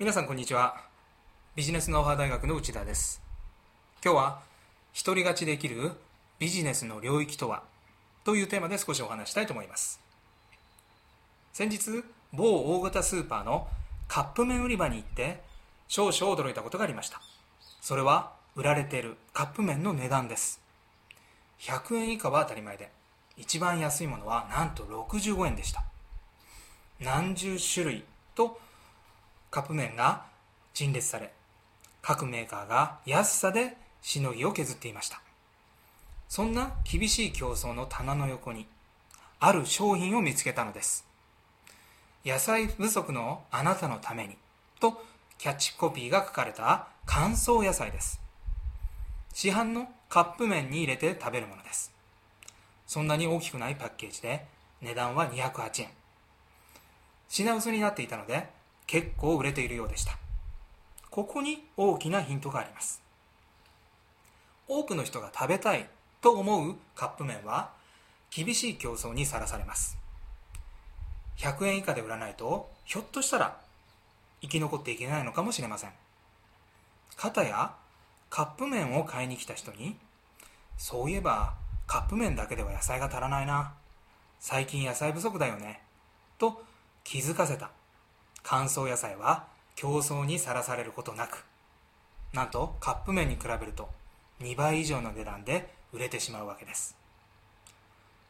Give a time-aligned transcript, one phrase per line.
[0.00, 0.76] 皆さんこんにちは。
[1.56, 3.20] ビジネスノウハウ大学の内田です。
[4.00, 4.42] 今日は
[5.04, 5.90] 独り勝ちできる
[6.38, 7.64] ビジネスの領域とは
[8.22, 9.98] というテーマで少しお話したいと思います。
[11.52, 13.66] 先日某大型スーパーの
[14.06, 15.42] カップ麺売り場に行って
[15.88, 17.20] 少々驚いたことがありました。
[17.80, 20.60] それは売られているカップ麺の値段です。
[21.58, 22.92] 100円以下は当たり前で
[23.36, 25.82] 一番安いものはなんと65円でした。
[27.00, 28.04] 何十種類
[28.36, 28.60] と
[29.50, 30.26] カップ麺が
[30.74, 31.32] 陳列され
[32.02, 35.20] 各メーカーが安さでしのぎを削っていました。
[36.28, 38.66] そんな厳しい競争の棚の横に
[39.40, 41.06] ある商品を見つけたのです。
[42.24, 44.36] 野菜不足のあなたのために
[44.80, 45.02] と
[45.38, 48.20] キャッチコピーが書かれた乾燥野菜です。
[49.32, 51.92] 市販のカップ麺に入れて食べるものです。
[52.86, 54.46] そんなに大きくないパッケージで
[54.82, 55.88] 値段は208円。
[57.28, 58.48] 品薄になっていたので
[58.88, 60.18] 結構売れているようでした。
[61.10, 63.02] ここに大きなヒントがあります。
[64.66, 65.88] 多くの人が食べたい
[66.22, 67.70] と思うカップ麺は
[68.34, 69.98] 厳しい競争にさらされます。
[71.36, 73.60] 100円以下で売らないとひょっとしたら
[74.40, 75.90] 生き残っていけないのかもしれません。
[77.14, 77.74] かたや
[78.30, 79.96] カップ麺を買いに来た人に
[80.78, 81.52] そういえば
[81.86, 83.74] カップ麺だけでは野菜が足らないな。
[84.40, 85.82] 最近野菜不足だよね。
[86.38, 86.62] と
[87.04, 87.70] 気づかせた。
[88.50, 89.44] 乾燥野菜は
[89.76, 91.44] 競争にさらされることなく
[92.32, 93.90] なんとカップ麺に比べると
[94.40, 96.96] 2倍以上の値段で売れてしまうわけです。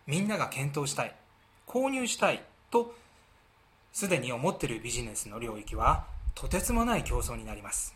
[0.09, 1.15] みんなが検討したい
[1.69, 2.97] 購入したいと
[3.93, 7.95] すでに思ってるビジネスの領域はとてつもない競争になります。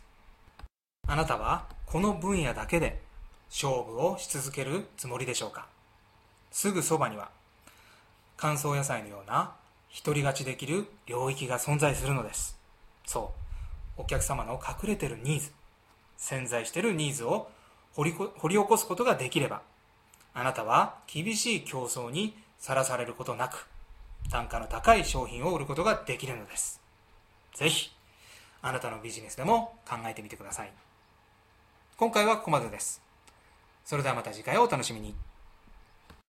[1.05, 3.01] あなたはこの分野だけで
[3.49, 5.67] 勝負をし続けるつもりでしょうか？
[6.51, 7.31] すぐそばには
[8.37, 9.55] 乾燥野菜のような
[10.03, 12.57] 独り勝ちできる領域が存在するのです。
[13.05, 13.33] そ
[13.97, 14.01] う。
[14.01, 15.51] お客様の隠れてるニーズ。
[16.17, 17.49] 潜在してるニーズを
[17.95, 19.61] 掘り掘り起こすことができれば
[20.33, 23.67] あなたは厳しい競争にさらされることなく
[24.31, 26.81] 単価の高い商品を売ることができるのです。
[27.53, 27.91] ぜひ
[28.61, 30.71] あなたのビジネスでも考えてみてください。
[31.97, 33.01] 今回はここまでです。
[33.83, 35.13] それではまた次回をお楽しみに。